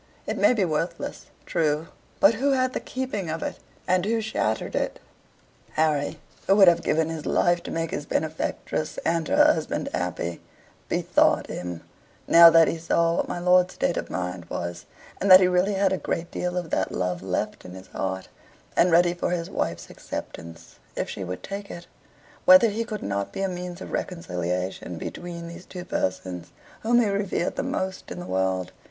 [0.25, 1.89] It may be worthless true:
[2.19, 4.97] but who had the keeping of it, and who shattered it?
[5.73, 10.41] Harry, who would have given his life to make his benefactress and her husband happy,
[10.89, 11.81] bethought him,
[12.27, 14.87] now that he saw what my lord's state of mind was,
[15.21, 18.27] and that he really had a great deal of that love left in his heart,
[18.75, 21.85] and ready for his wife's acceptance if she would take it,
[22.45, 27.07] whether he could not be a means of reconciliation between these two persons, whom he
[27.07, 28.71] revered the most in the world.